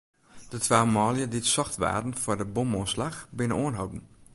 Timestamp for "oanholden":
3.63-4.03